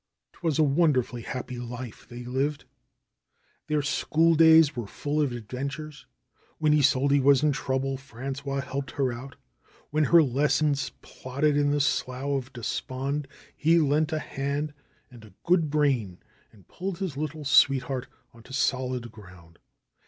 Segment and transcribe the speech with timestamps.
[0.33, 2.65] ^Twas a wonderfully happy life they lived!
[3.67, 6.07] Their school days were full of adventures.
[6.57, 9.35] When Isolde was in trouble Frangois helped her out.
[9.91, 14.73] When her lessons plodded in the slough of despond he leant a hand
[15.11, 16.17] and a good brain
[16.51, 19.59] and pulled his little sweetheart on to solid ground.